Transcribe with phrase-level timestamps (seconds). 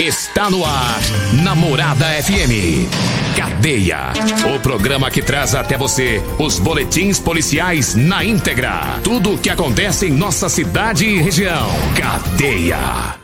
[0.00, 1.00] Está no ar,
[1.44, 2.90] Namorada FM.
[3.36, 4.12] Cadeia.
[4.54, 8.98] O programa que traz até você os boletins policiais na íntegra.
[9.04, 11.68] Tudo o que acontece em nossa cidade e região.
[11.96, 13.14] Cadeia.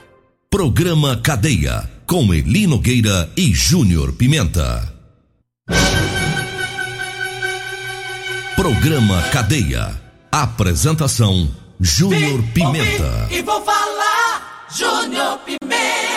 [0.48, 1.90] Programa Cadeia.
[2.06, 4.92] Com Eli Nogueira e Júnior Pimenta.
[8.55, 10.00] Programa Cadeia.
[10.30, 13.28] Apresentação: Júnior Pimenta.
[13.30, 16.09] E vou falar, Júnior Pimenta.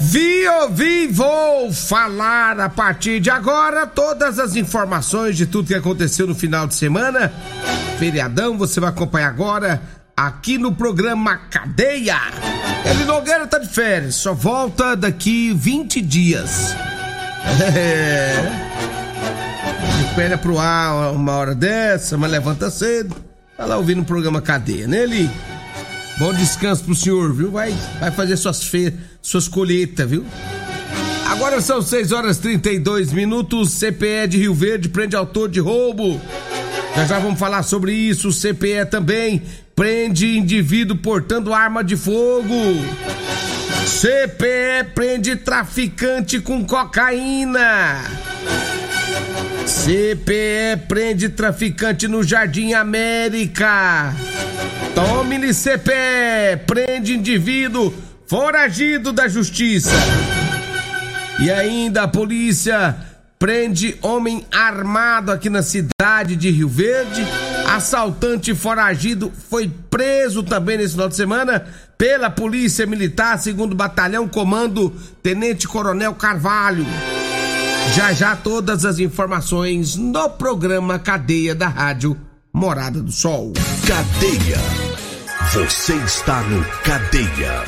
[0.00, 6.26] Vi, ouvi, vou falar a partir de agora todas as informações de tudo que aconteceu
[6.26, 7.30] no final de semana.
[7.98, 9.82] Feriadão, você vai acompanhar agora
[10.16, 12.16] aqui no programa Cadeia.
[12.84, 16.74] Ele Nogueira tá de férias, só volta daqui 20 dias.
[17.74, 18.68] É.
[20.08, 23.16] Espera pro ar uma hora dessa, mas levanta cedo.
[23.56, 25.06] Tá lá ouvindo o programa Cadeia, né?
[26.18, 27.50] Bom descanso pro senhor, viu?
[27.50, 30.26] Vai, vai fazer suas feiras, suas colheitas, viu?
[31.26, 33.78] Agora são 6 horas 32 minutos.
[33.78, 36.20] CPE de Rio Verde prende autor de roubo.
[36.96, 38.32] Já já vamos falar sobre isso.
[38.32, 39.42] CPE também
[39.76, 42.52] prende indivíduo portando arma de fogo.
[43.86, 48.02] CPE prende traficante com cocaína.
[49.68, 54.14] CPE prende traficante no Jardim América.
[54.94, 57.92] Tome-lhe CPE, prende indivíduo
[58.26, 59.92] foragido da justiça.
[61.38, 62.96] E ainda a polícia
[63.38, 67.26] prende homem armado aqui na cidade de Rio Verde.
[67.68, 71.66] Assaltante foragido foi preso também nesse final de semana
[71.98, 76.86] pela Polícia Militar, segundo Batalhão Comando Tenente Coronel Carvalho.
[77.94, 82.16] Já já todas as informações no programa Cadeia da Rádio
[82.52, 83.52] Morada do Sol.
[83.86, 84.58] Cadeia.
[85.52, 87.64] Você está no Cadeia.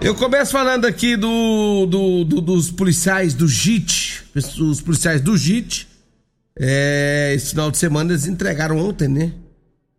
[0.00, 4.24] Eu começo falando aqui do, do, do dos policiais do JIT.
[4.34, 5.88] Os policiais do JIT.
[6.58, 9.32] É, esse final de semana eles entregaram ontem, né?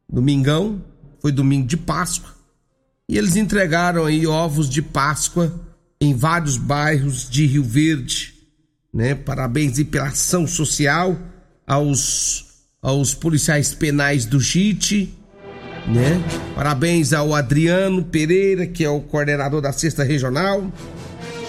[0.09, 0.83] Domingão.
[1.21, 2.33] Foi domingo de Páscoa.
[3.07, 5.53] E eles entregaram aí ovos de Páscoa
[6.03, 8.33] em vários bairros de Rio Verde.
[8.93, 9.15] Né?
[9.15, 11.17] Parabéns aí pela ação social
[11.65, 12.45] aos,
[12.81, 15.23] aos policiais penais do JIT
[15.87, 16.21] né?
[16.55, 20.71] Parabéns ao Adriano Pereira, que é o coordenador da Sexta Regional.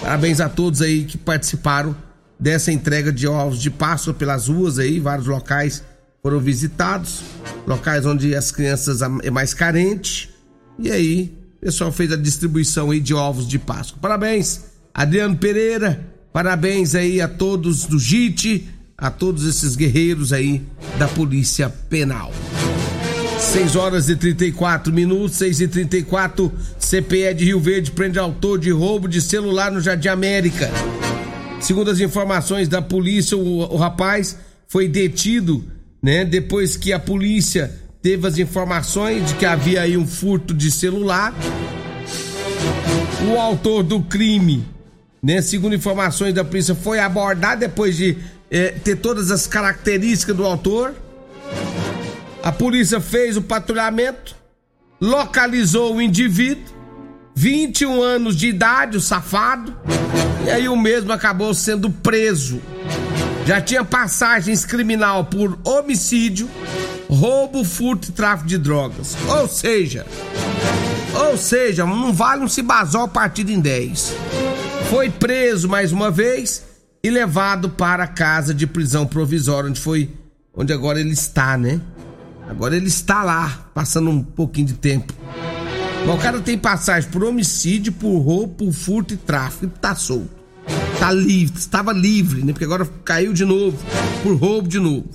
[0.01, 1.95] Parabéns a todos aí que participaram
[2.39, 5.83] dessa entrega de ovos de Páscoa pelas ruas aí, vários locais
[6.21, 7.21] foram visitados,
[7.65, 10.33] locais onde as crianças é mais carente.
[10.77, 13.97] E aí, pessoal fez a distribuição aí de ovos de Páscoa.
[13.99, 16.13] Parabéns, Adriano Pereira.
[16.31, 20.61] Parabéns aí a todos do JIT, a todos esses guerreiros aí
[20.99, 22.31] da Polícia Penal.
[23.39, 28.69] 6 horas e 34 minutos, 6 e 34 CPE de Rio Verde prende autor de
[28.69, 30.69] roubo de celular no Jardim América.
[31.59, 34.37] Segundo as informações da polícia, o, o rapaz
[34.67, 35.65] foi detido,
[35.99, 36.25] né?
[36.25, 37.73] Depois que a polícia
[38.05, 41.33] teve as informações de que havia aí um furto de celular.
[43.27, 44.63] O autor do crime,
[45.23, 45.41] né?
[45.41, 48.15] Segundo informações da polícia, foi abordado depois de
[48.51, 50.93] eh, ter todas as características do autor.
[52.43, 54.35] A polícia fez o patrulhamento,
[55.01, 56.75] localizou o indivíduo,
[57.33, 59.75] 21 anos de idade, o safado,
[60.45, 62.61] e aí o mesmo acabou sendo preso.
[63.47, 66.47] Já tinha passagens criminal por homicídio,
[67.09, 69.15] roubo, furto e tráfico de drogas.
[69.27, 70.05] Ou seja,
[71.29, 74.13] ou seja, não vale um cibazol partido em 10.
[74.89, 76.63] Foi preso mais uma vez
[77.03, 80.09] e levado para a casa de prisão provisória, onde foi,
[80.53, 81.79] onde agora ele está, né?
[82.47, 85.13] Agora ele está lá, passando um pouquinho de tempo.
[86.05, 89.67] Mas o cara tem passagem por homicídio, por roubo, por furto e tráfico.
[89.79, 90.29] Tá solto.
[90.99, 92.53] Tá livre, estava livre, né?
[92.53, 93.77] Porque agora caiu de novo,
[94.21, 95.05] por roubo de novo.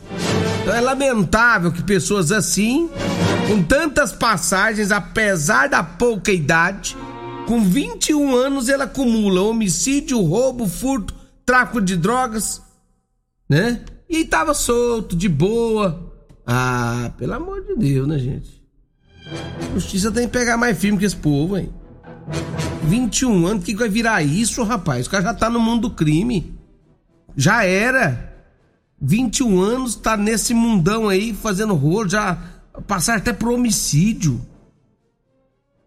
[0.71, 2.89] Então é lamentável que pessoas assim,
[3.49, 6.97] com tantas passagens, apesar da pouca idade,
[7.49, 11.13] com 21 anos ele acumula homicídio, roubo, furto,
[11.45, 12.63] tráfico de drogas,
[13.49, 13.81] né?
[14.09, 16.15] E tava solto, de boa,
[16.47, 18.63] ah, pelo amor de Deus, né, gente?
[19.75, 21.69] Justiça tem que pegar mais firme que esse povo, hein?
[22.85, 25.09] 21 anos, o que vai virar isso, rapaz?
[25.09, 26.57] O cara já tá no mundo do crime.
[27.37, 28.30] Já era.
[29.01, 32.37] 21 anos, tá nesse mundão aí, fazendo rolo, já
[32.87, 34.41] passar até por homicídio.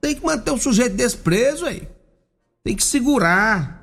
[0.01, 1.87] Tem que manter o sujeito desprezo aí.
[2.63, 3.81] Tem que segurar.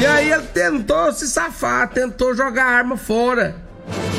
[0.00, 3.54] E aí ele tentou se safar, tentou jogar a arma fora.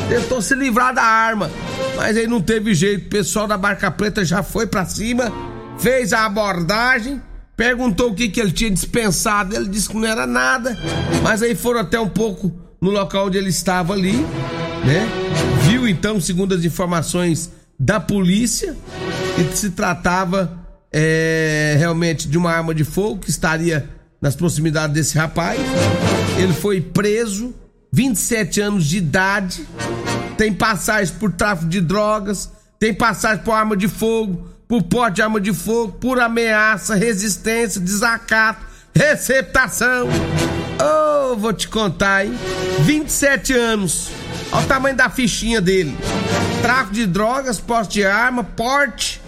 [0.09, 1.49] Tentou se livrar da arma.
[1.95, 3.07] Mas aí não teve jeito.
[3.07, 5.33] O pessoal da barca preta já foi para cima,
[5.79, 7.19] fez a abordagem,
[7.57, 9.55] perguntou o que, que ele tinha dispensado.
[9.55, 10.77] Ele disse que não era nada.
[11.23, 14.23] Mas aí foram até um pouco no local onde ele estava ali,
[14.85, 15.07] né?
[15.63, 18.75] Viu então, segundo as informações da polícia,
[19.35, 20.59] que se tratava
[20.91, 23.89] é, realmente de uma arma de fogo que estaria
[24.21, 25.59] nas proximidades desse rapaz.
[26.37, 27.53] Ele foi preso,
[27.91, 29.65] 27 anos de idade,
[30.37, 32.49] tem passagem por tráfico de drogas,
[32.79, 37.81] tem passagem por arma de fogo, por porte de arma de fogo, por ameaça, resistência,
[37.81, 40.07] desacato, receptação.
[40.81, 42.33] Oh, vou te contar, hein?
[42.81, 44.09] 27 anos.
[44.51, 45.95] Olha o tamanho da fichinha dele.
[46.61, 49.21] Tráfico de drogas, poste de arma, porte,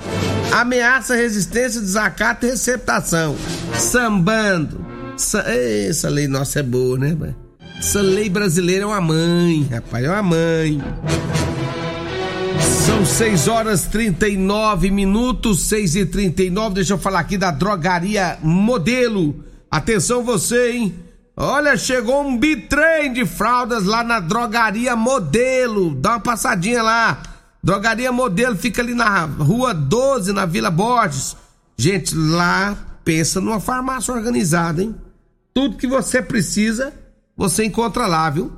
[0.51, 3.35] ameaça, resistência, desacato e receptação.
[3.77, 4.85] Sambando.
[5.18, 7.35] Sa Essa lei nossa é boa, né, mano?
[7.78, 10.81] Essa lei brasileira é uma mãe, rapaz, é uma mãe.
[12.85, 19.44] São 6 horas 39 minutos, 6 e 39 Deixa eu falar aqui da drogaria Modelo.
[19.69, 20.95] Atenção você, hein?
[21.44, 25.95] Olha, chegou um bitrem de fraldas lá na drogaria Modelo.
[25.95, 27.19] Dá uma passadinha lá.
[27.64, 31.36] Drogaria Modelo fica ali na rua 12, na Vila Borges.
[31.76, 34.95] Gente, lá pensa numa farmácia organizada, hein?
[35.52, 36.94] Tudo que você precisa,
[37.36, 38.52] você encontra lá, viu?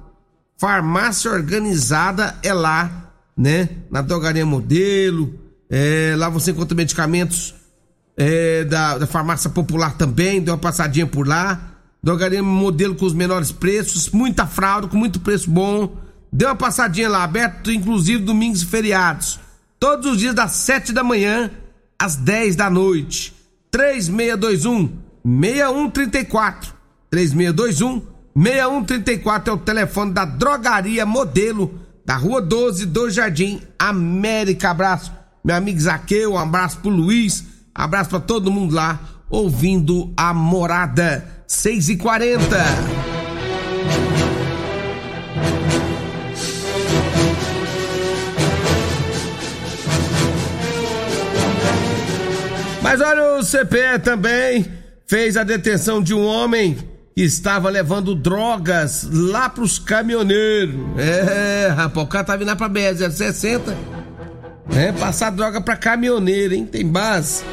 [0.58, 3.70] Farmácia organizada é lá, né?
[3.90, 5.40] Na drogaria Modelo.
[5.70, 7.56] É, lá você encontra medicamentos
[8.18, 10.42] é, da, da farmácia popular também.
[10.42, 11.70] Deu uma passadinha por lá.
[12.04, 15.96] Drogaria modelo com os menores preços, muita fralda, com muito preço bom.
[16.32, 19.40] Dê uma passadinha lá, aberto inclusive domingos e feriados.
[19.80, 21.50] Todos os dias das 7 da manhã
[21.98, 23.34] às 10 da noite.
[23.72, 24.92] 3621
[25.24, 26.74] 6134.
[27.10, 28.02] 3621
[28.36, 34.72] 6134 é o telefone da Drogaria Modelo da Rua 12 do Jardim América.
[34.72, 40.34] Abraço, meu amigo Zaqueu, um abraço pro Luiz, abraço para todo mundo lá ouvindo a
[40.34, 42.58] morada 6 e 40
[52.82, 54.66] Mas olha, o CPE também
[55.08, 56.78] fez a detenção de um homem
[57.16, 60.76] que estava levando drogas lá pros caminhoneiros.
[60.98, 63.74] É, rapaz, o cara tá vindo lá pra BR-060.
[64.76, 66.66] É, passar droga pra caminhoneiro, hein?
[66.66, 67.44] Tem base.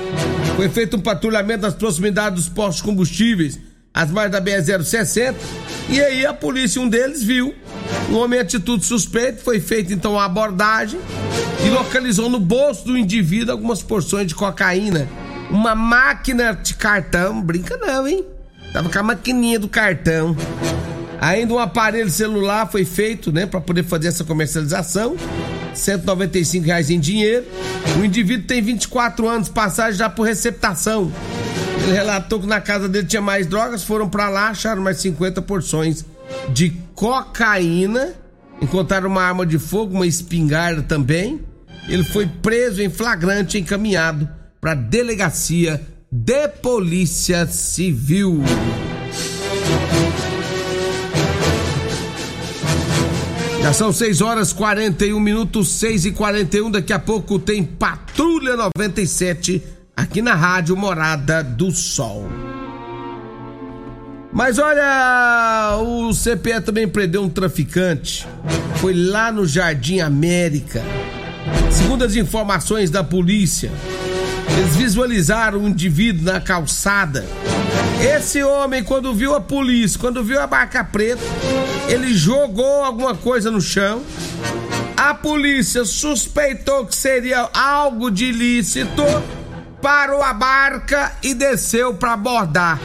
[0.57, 3.59] Foi feito um patrulhamento nas proximidades dos postos de combustíveis,
[3.93, 5.35] as mais da BR-060.
[5.89, 7.55] E aí a polícia, um deles, viu
[8.09, 11.01] Um homem em atitude suspeita, foi feita então a abordagem
[11.65, 15.09] e localizou no bolso do indivíduo algumas porções de cocaína.
[15.51, 18.25] Uma máquina de cartão, brinca não, hein?
[18.73, 20.37] Tava com a maquininha do cartão.
[21.21, 25.17] Ainda um aparelho celular foi feito, né, para poder fazer essa comercialização.
[25.75, 27.45] 195 reais em dinheiro.
[28.01, 31.13] O indivíduo tem 24 anos, passagem já por receptação.
[31.83, 35.43] Ele relatou que na casa dele tinha mais drogas, foram para lá, acharam mais 50
[35.43, 36.05] porções
[36.51, 38.15] de cocaína,
[38.61, 41.41] encontraram uma arma de fogo, uma espingarda também.
[41.89, 44.29] Ele foi preso em flagrante, encaminhado
[44.61, 45.81] para delegacia
[46.13, 48.43] de polícia civil.
[53.63, 59.63] Já são 6 horas 41 minutos, 6 e 41 Daqui a pouco tem Patrulha 97
[60.01, 62.27] aqui na Rádio Morada do Sol.
[64.33, 68.27] Mas olha, o CPE também prendeu um traficante.
[68.77, 70.83] Foi lá no Jardim América.
[71.71, 73.71] Segundo as informações da polícia,
[74.57, 77.27] eles visualizaram um indivíduo na calçada.
[78.01, 81.23] Esse homem, quando viu a polícia, quando viu a barca preta,
[81.89, 84.03] ele jogou alguma coisa no chão.
[84.97, 89.03] A polícia suspeitou que seria algo de ilícito,
[89.81, 92.79] parou a barca e desceu para abordar.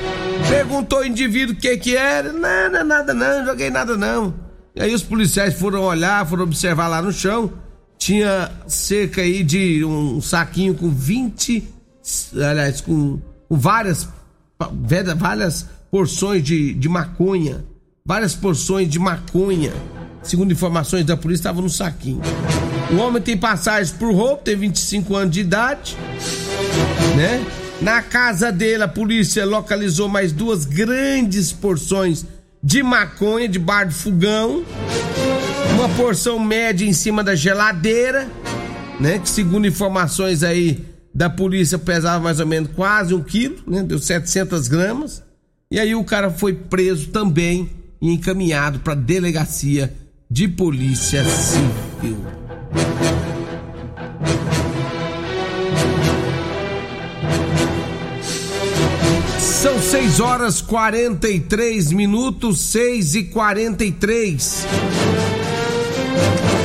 [0.50, 2.32] Perguntou ao indivíduo o que que era.
[2.32, 4.34] Não, não nada não, não joguei nada não.
[4.76, 7.52] E aí os policiais foram olhar, foram observar lá no chão.
[7.98, 11.64] Tinha cerca aí de um saquinho com 20,
[12.34, 14.08] aliás, com, com várias,
[15.18, 17.64] várias porções de, de maconha.
[18.06, 19.74] Várias porções de maconha.
[20.22, 22.22] Segundo informações da polícia, estava no saquinho.
[22.92, 25.98] O homem tem passagem por roubo, tem 25 anos de idade,
[27.16, 27.46] né?
[27.82, 32.26] Na casa dele, a polícia localizou mais duas grandes porções
[32.64, 34.66] de maconha de bar de fogão,
[35.76, 38.28] uma porção média em cima da geladeira,
[39.00, 39.20] né?
[39.20, 43.84] Que segundo informações aí da polícia pesava mais ou menos quase um quilo, né?
[43.84, 45.24] Deu 700 gramas.
[45.70, 47.70] E aí o cara foi preso também
[48.02, 49.94] e encaminhado para delegacia
[50.30, 52.55] de polícia civil.
[59.66, 64.64] São 6 horas 43 minutos, 6 e 43.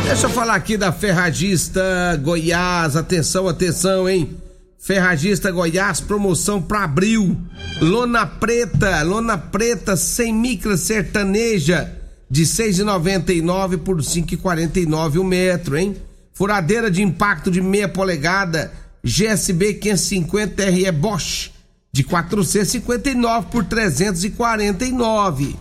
[0.05, 1.83] Deixa eu falar aqui da Ferragista
[2.23, 2.97] Goiás.
[2.97, 4.37] Atenção, atenção, hein?
[4.79, 7.39] Ferragista Goiás, promoção para abril.
[7.81, 11.91] Lona preta, lona preta sem micra sertaneja
[12.29, 15.97] de 6,99 por 5,49 o metro, hein?
[16.35, 18.71] Furadeira de impacto de meia polegada
[19.03, 21.60] GSB 550 RE Bosch
[21.93, 25.57] de 459 por 349.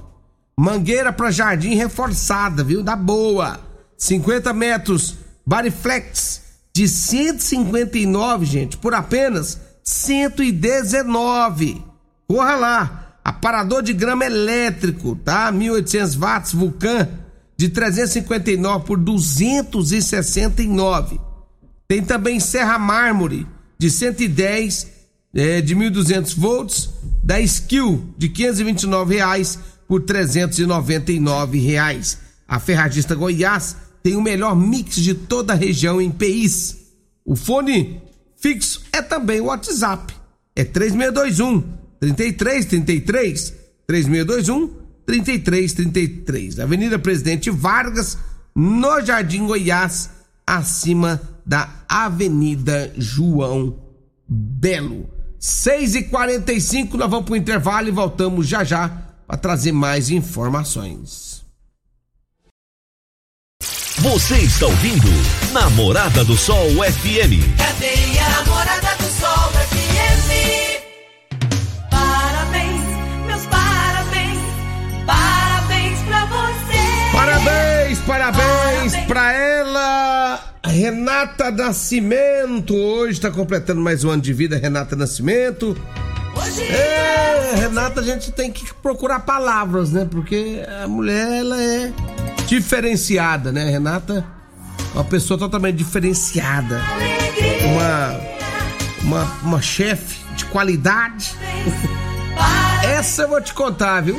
[0.57, 2.83] Mangueira para jardim reforçada, viu?
[2.83, 3.59] Da boa.
[3.97, 6.41] 50 metros Bariflex
[6.73, 11.83] de 159, gente, por apenas 119.
[12.27, 13.05] Corra lá.
[13.23, 15.49] Aparador de grama elétrico, tá?
[15.51, 17.07] 1800 watts Vulcan
[17.57, 21.19] de 359 por 269.
[21.87, 24.98] Tem também Serra Mármore de 110
[25.33, 26.89] é, de 1200 volts,
[27.23, 32.17] da Skill de 529 reais por 399 reais.
[32.47, 36.77] A Ferragista Goiás tem o melhor mix de toda a região em PIs.
[37.23, 38.01] O fone
[38.37, 40.13] fixo é também o WhatsApp.
[40.55, 41.63] É 3621
[41.99, 43.53] 3333
[43.85, 46.59] 3621 3333.
[46.59, 48.17] Avenida Presidente Vargas,
[48.55, 50.09] no Jardim Goiás,
[50.45, 53.75] acima da Avenida João
[54.27, 55.18] Belo.
[55.39, 58.91] 6 e 45 nós vamos para o intervalo e voltamos já já
[59.25, 61.29] para trazer mais informações.
[63.99, 65.07] Você está ouvindo
[65.51, 67.57] Namorada do Sol FM.
[67.57, 70.29] Cadê a Namorada do Sol FM?
[71.89, 72.81] Parabéns,
[73.25, 74.39] meus parabéns,
[75.05, 77.11] parabéns pra você.
[77.11, 78.48] Parabéns, parabéns, parabéns.
[80.69, 82.75] Renata Nascimento.
[82.75, 85.75] Hoje está completando mais um ano de vida, Renata Nascimento.
[86.35, 90.07] Hoje É, Renata, a gente tem que procurar palavras, né?
[90.09, 91.91] Porque a mulher, ela é
[92.45, 93.65] diferenciada, né?
[93.65, 94.23] Renata
[94.93, 96.79] é uma pessoa totalmente diferenciada.
[97.71, 98.19] Uma,
[99.01, 101.35] uma, uma chefe de qualidade.
[102.85, 104.17] Essa eu vou te contar, viu?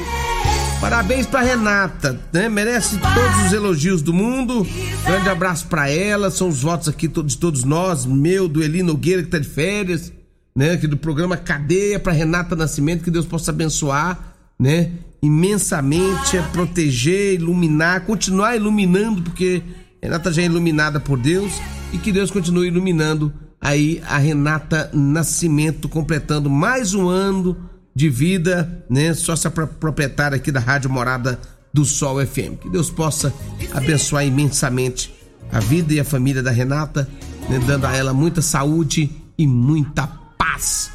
[0.80, 2.48] Parabéns pra Renata, né?
[2.48, 4.66] Merece todos os elogios do mundo.
[5.04, 6.30] Grande abraço pra ela.
[6.30, 10.12] São os votos aqui de todos nós, meu, do Eli Nogueira, que tá de férias,
[10.56, 10.72] né?
[10.72, 13.04] Aqui do programa Cadeia pra Renata Nascimento.
[13.04, 14.90] Que Deus possa abençoar, né?
[15.22, 19.62] imensamente, é proteger, iluminar, continuar iluminando, porque
[20.02, 21.52] Renata já é iluminada por Deus
[21.92, 27.56] e que Deus continue iluminando aí a Renata Nascimento, completando mais um ano
[27.94, 29.14] de vida, né?
[29.14, 31.38] Sócia proprietária aqui da Rádio Morada
[31.72, 32.58] do Sol FM.
[32.60, 33.32] Que Deus possa
[33.72, 35.14] abençoar imensamente
[35.52, 37.08] a vida e a família da Renata,
[37.48, 37.60] né?
[37.66, 40.06] dando a ela muita saúde e muita
[40.38, 40.90] paz.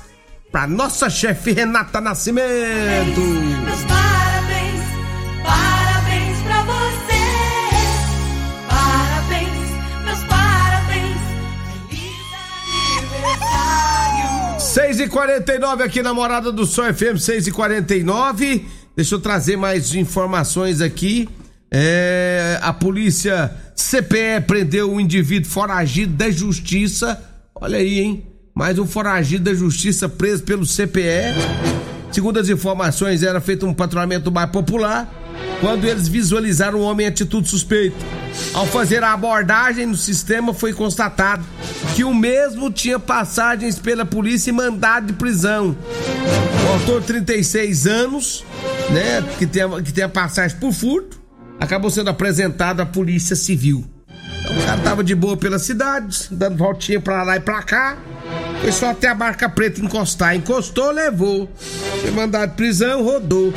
[0.51, 3.21] Para nossa chefe Renata Nascimento.
[14.95, 19.57] 6 e 49 aqui na Morada do Sol FM, 6 e 49 Deixa eu trazer
[19.57, 21.27] mais informações aqui.
[21.69, 27.21] É, a polícia CPE prendeu um indivíduo foragido da justiça.
[27.53, 28.25] Olha aí, hein?
[28.53, 31.35] Mais um foragido da justiça preso pelo CPE.
[32.09, 35.13] Segundo as informações, era feito um patrulhamento mais popular
[35.61, 37.97] quando eles visualizaram o homem em atitude suspeita.
[38.53, 41.45] Ao fazer a abordagem no sistema, foi constatado
[41.95, 45.75] que o mesmo tinha passagens pela polícia e mandado de prisão.
[46.65, 48.45] O autor, 36 anos,
[48.89, 51.21] né, que tem, que tem a passagem por furto,
[51.59, 53.85] acabou sendo apresentado à Polícia Civil.
[54.41, 57.97] Então, o cara tava de boa pela cidade, dando voltinha pra lá e pra cá.
[58.61, 60.35] Foi só até a barca preta encostar.
[60.35, 61.49] Encostou, levou.
[62.01, 63.53] Foi mandado de prisão, rodou.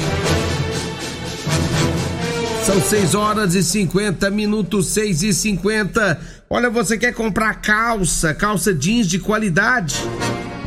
[2.68, 6.20] São 6 horas e 50 minutos, 6 e 50.
[6.50, 9.96] Olha, você quer comprar calça, calça jeans de qualidade?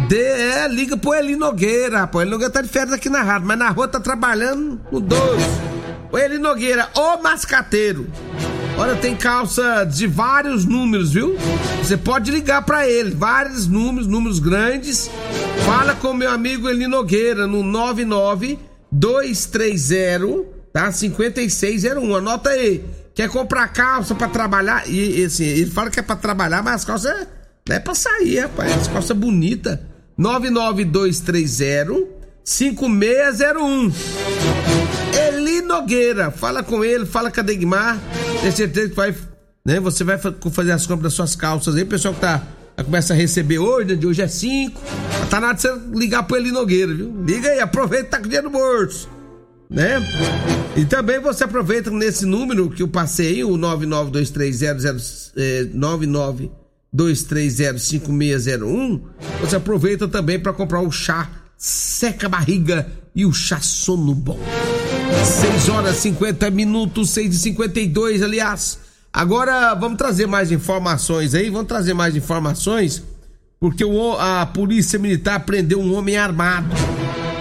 [0.08, 2.24] De, é, liga pro Eli Nogueira, rapaz.
[2.24, 5.46] Eli Nogueira tá de férias aqui na rádio, mas na rua tá trabalhando no 12.
[6.12, 8.10] O Eli Nogueira, o mascateiro.
[8.80, 11.38] Olha, tem calça de vários números, viu?
[11.84, 15.08] Você pode ligar para ele, vários números, números grandes.
[15.68, 18.58] Fala com meu amigo Eli Nogueira no 99
[18.92, 20.92] 230 tá?
[20.92, 22.84] 5601, anota aí.
[23.14, 24.88] Quer comprar calça para trabalhar?
[24.88, 27.28] E assim, ele fala que é para trabalhar, mas as calças
[27.68, 28.74] não é pra sair, rapaz.
[28.74, 29.78] As calças bonitas.
[30.18, 33.92] 99230 5601.
[35.28, 38.00] Eli Nogueira, fala com ele, fala com a Degmar.
[38.42, 39.14] Tem certeza que vai,
[39.66, 39.80] né?
[39.80, 42.42] Você vai fazer as compras das suas calças aí, pessoal que tá
[42.84, 43.96] começa a receber hoje, né?
[43.96, 44.82] De hoje é 5.
[45.30, 47.14] Tá nada de você ligar pro Eli Nogueira, viu?
[47.24, 49.08] Liga aí, aproveita que tá com dinheiro no bolso
[49.72, 50.00] né?
[50.76, 54.96] E também você aproveita nesse número que eu passei, o 99230
[55.36, 55.66] é,
[56.96, 59.02] 992305601,
[59.42, 64.40] você aproveita também para comprar o chá seca barriga e o chá sono bom.
[65.26, 68.80] 6 horas 50 minutos, 6 e 52 aliás.
[69.12, 73.04] Agora vamos trazer mais informações aí, vamos trazer mais informações,
[73.60, 76.74] porque o, a polícia militar prendeu um homem armado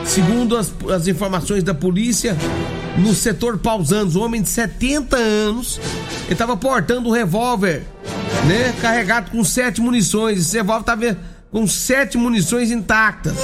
[0.04, 2.36] Segundo as, as informações da polícia,
[2.98, 5.80] no setor Pausanos, um homem de 70 anos,
[6.24, 7.82] ele estava portando um revólver,
[8.46, 8.74] né?
[8.80, 10.40] Carregado com sete munições.
[10.40, 11.18] Esse revólver estava
[11.50, 13.34] com sete munições intactas.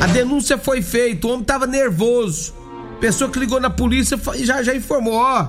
[0.00, 2.54] A denúncia foi feita, o homem estava nervoso.
[3.00, 5.48] Pessoa que ligou na polícia já, já informou, ó.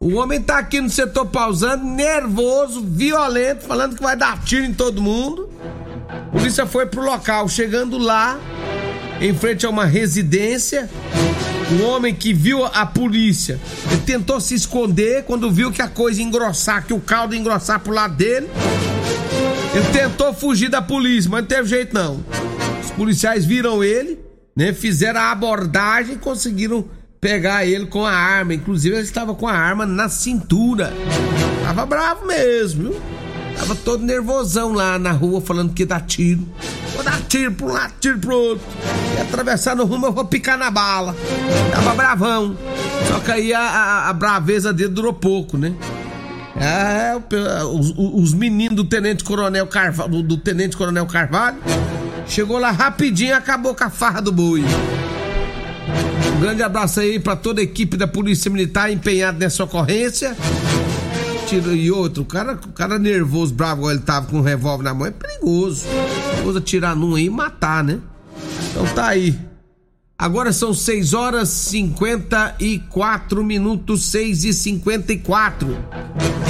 [0.00, 4.72] O homem tá aqui no setor pausando, nervoso, violento, falando que vai dar tiro em
[4.72, 5.50] todo mundo.
[6.08, 8.38] A polícia foi pro local, chegando lá,
[9.20, 10.88] em frente a uma residência.
[11.70, 16.22] Um homem que viu a polícia, ele tentou se esconder quando viu que a coisa
[16.22, 18.48] engrossar, que o caldo engrossar pro lado dele.
[19.74, 22.24] Ele tentou fugir da polícia, mas não teve jeito não.
[22.82, 24.18] Os policiais viram ele,
[24.56, 24.72] né?
[24.72, 26.84] Fizeram a abordagem e conseguiram
[27.20, 28.54] pegar ele com a arma.
[28.54, 30.92] Inclusive ele estava com a arma na cintura.
[31.64, 33.00] Tava bravo mesmo, viu?
[33.58, 36.46] Tava todo nervosão lá na rua falando que ia dar tiro.
[36.94, 38.64] Vou dar tiro pro um lado, tiro pro outro.
[39.16, 41.16] E atravessar no rumo eu vou picar na bala.
[41.72, 42.56] Tava bravão.
[43.08, 45.74] Só que aí a, a, a braveza dele durou pouco, né?
[46.56, 47.14] É,
[47.64, 51.58] os, os meninos do Tenente Coronel Carvalho, do Tenente Coronel Carvalho,
[52.26, 54.64] chegou lá rapidinho e acabou com a farra do boi.
[56.36, 60.36] Um grande abraço aí para toda a equipe da Polícia Militar empenhada nessa ocorrência
[61.56, 65.06] e outro, o cara, o cara nervoso, bravo, ele tava com um revólver na mão,
[65.06, 65.86] é perigoso.
[66.30, 68.00] Perigoso atirar num aí e matar, né?
[68.70, 69.38] Então tá aí.
[70.18, 75.78] Agora são 6 horas 54 minutos, 6 e 54.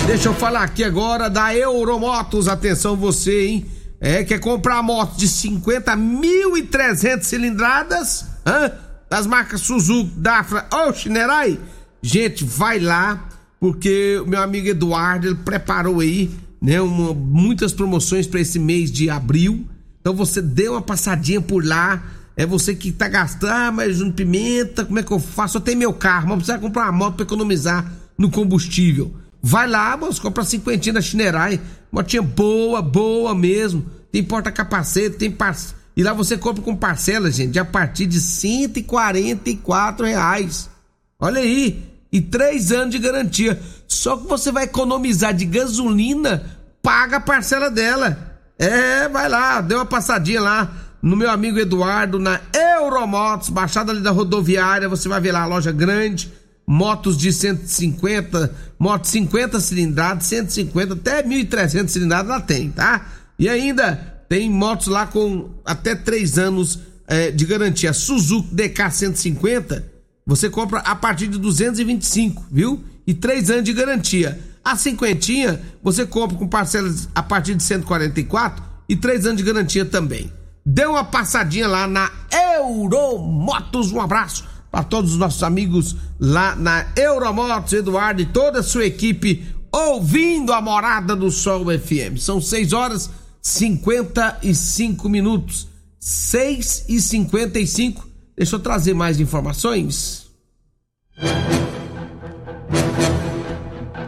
[0.07, 2.49] Deixa eu falar aqui agora da Euromotos.
[2.49, 3.67] Atenção você, hein?
[4.01, 8.25] É, quer comprar moto de 50.300 cilindradas?
[8.47, 8.73] Hã?
[9.11, 11.59] Das marcas Suzuki, Dafra ou Shinerai?
[12.03, 13.28] Gente, vai lá
[13.61, 18.91] porque o meu amigo Eduardo ele preparou aí né, uma, muitas promoções para esse mês
[18.91, 19.65] de abril.
[20.01, 22.03] Então você dê uma passadinha por lá.
[22.37, 25.57] É você que tá gastando, ah, mas Júnior Pimenta, como é que eu faço?
[25.57, 29.13] Eu tenho meu carro, mas precisa comprar uma moto pra economizar no combustível.
[29.43, 31.61] Vai lá, moço, compra cinquentinha da Chinerai.
[31.91, 33.85] Motinha boa, boa mesmo.
[34.13, 35.57] Tem porta-capacete, tem par...
[35.97, 40.71] E lá você compra com parcela, gente, a partir de 144 reais.
[41.19, 41.88] Olha aí.
[42.13, 43.61] E três anos de garantia.
[43.87, 46.45] Só que você vai economizar de gasolina,
[46.83, 48.37] paga a parcela dela.
[48.59, 54.01] É, vai lá, dê uma passadinha lá no meu amigo Eduardo, na Euromotos, baixada ali
[54.01, 54.89] da rodoviária.
[54.89, 56.33] Você vai ver lá a loja grande
[56.69, 63.07] motos de 150, motos 50 cilindradas, 150 até 1.300 cilindradas lá tem, tá?
[63.39, 63.97] E ainda
[64.29, 67.95] tem motos lá com até 3 anos é, de garantia.
[67.95, 69.83] Suzuki DK 150,
[70.29, 72.85] você compra a partir de 225, viu?
[73.07, 74.39] E 3 anos de garantia.
[74.63, 79.87] A cinquentinha, você compra com parcelas a partir de 144 e 3 anos de garantia
[79.87, 80.31] também.
[80.67, 86.87] Dê uma passadinha lá na Euromotos, um abraço para todos os nossos amigos lá na
[86.95, 92.19] Euromotos, Eduardo e toda a sua equipe ouvindo a Morada do Sol FM.
[92.19, 93.09] São 6 horas
[93.41, 95.69] 55 minutos.
[95.99, 98.08] 6 e 55.
[98.39, 100.29] Deixa eu trazer mais informações.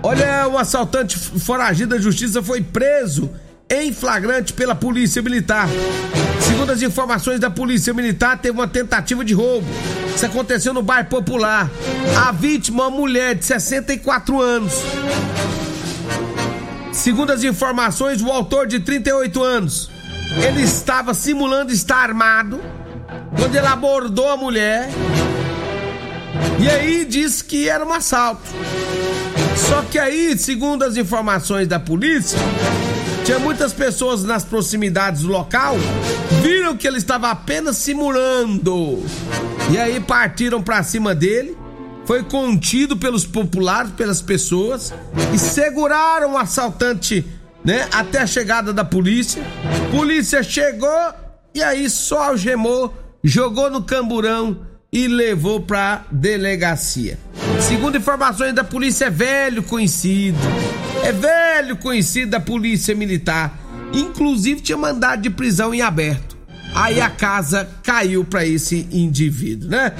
[0.04, 3.28] Olha, o assaltante foragido da justiça foi preso
[3.68, 5.68] em flagrante pela Polícia Militar.
[6.40, 9.66] Segundo as informações da Polícia Militar, teve uma tentativa de roubo.
[10.14, 11.68] Isso aconteceu no bairro Popular.
[12.24, 14.72] A vítima, uma mulher de 64 anos.
[16.92, 19.90] Segundo as informações, o autor de 38 anos,
[20.46, 22.60] ele estava simulando estar armado
[23.36, 24.88] quando ele abordou a mulher
[26.58, 28.42] e aí disse que era um assalto.
[29.56, 32.38] Só que aí, segundo as informações da polícia,
[33.24, 35.76] tinha muitas pessoas nas proximidades do local,
[36.42, 39.04] viram que ele estava apenas simulando.
[39.70, 41.56] E aí partiram para cima dele.
[42.04, 44.92] Foi contido pelos populares, pelas pessoas
[45.32, 47.24] e seguraram o assaltante,
[47.64, 49.42] né, até a chegada da polícia.
[49.92, 51.14] Polícia chegou
[51.54, 57.18] e aí só algemou, jogou no camburão e levou pra delegacia.
[57.60, 60.38] Segundo informações da polícia, é velho conhecido.
[61.04, 63.58] É velho conhecido da polícia militar.
[63.92, 66.36] Inclusive tinha mandado de prisão em aberto.
[66.74, 69.92] Aí a casa caiu para esse indivíduo, né?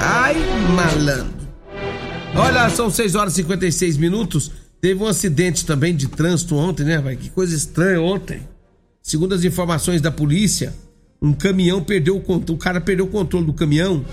[0.00, 0.34] Ai,
[0.74, 1.40] malandro.
[2.34, 4.50] Olha, são 6 horas e 56 minutos.
[4.80, 7.16] Teve um acidente também de trânsito ontem, né, vai?
[7.16, 8.40] Que coisa estranha ontem.
[9.02, 10.74] Segundo as informações da polícia,
[11.22, 14.04] um caminhão perdeu o controle, o cara perdeu o controle do caminhão,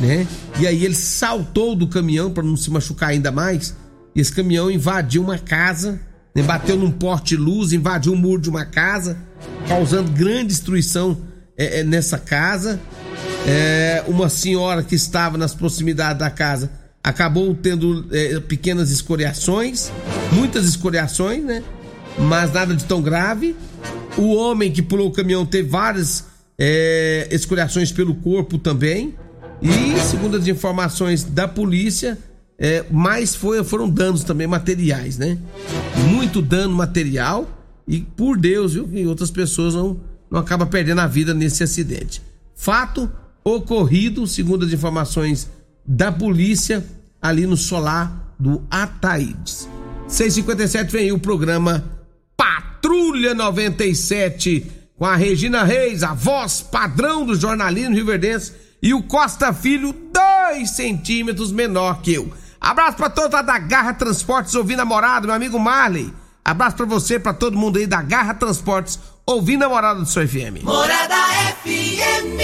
[0.00, 0.26] né?
[0.58, 3.76] E aí ele saltou do caminhão para não se machucar ainda mais.
[4.14, 6.00] E esse caminhão invadiu uma casa,
[6.34, 6.42] né?
[6.42, 9.16] bateu num porte de luz, invadiu o muro de uma casa,
[9.68, 11.16] causando grande destruição
[11.56, 12.80] é, é, nessa casa.
[13.46, 16.70] É, uma senhora que estava nas proximidades da casa
[17.02, 19.90] acabou tendo é, pequenas escoriações,
[20.32, 21.62] muitas escoriações, né?
[22.18, 23.56] Mas nada de tão grave.
[24.16, 26.31] O homem que pulou o caminhão teve várias
[26.64, 29.16] é, escoriações pelo corpo também.
[29.60, 32.16] E, segundo as informações da polícia,
[32.56, 35.38] é, mais foi, foram danos também materiais, né?
[36.08, 37.50] Muito dano material.
[37.86, 38.86] E por Deus, viu?
[38.86, 42.22] Que outras pessoas não, não acabam perdendo a vida nesse acidente.
[42.54, 43.10] Fato
[43.42, 45.50] ocorrido, segundo as informações
[45.84, 46.86] da polícia,
[47.20, 49.68] ali no solar do Ataídes.
[50.06, 51.84] 657 vem aí o programa
[52.36, 59.52] Patrulha 97 com a Regina Reis, a voz padrão do jornalismo rioverdense, e o Costa
[59.52, 62.32] Filho, dois centímetros menor que eu.
[62.60, 66.14] Abraço pra toda da Garra Transportes ouvindo namorado, meu amigo Marley.
[66.44, 70.62] Abraço pra você, pra todo mundo aí da Garra Transportes ouvindo namorado do seu FM.
[70.62, 71.16] Morada
[71.64, 72.38] FM.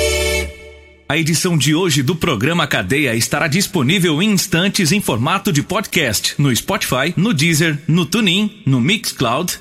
[1.08, 6.34] A edição de hoje do programa Cadeia estará disponível em instantes em formato de podcast
[6.36, 9.60] no Spotify, no Deezer, no TuneIn, no Mixcloud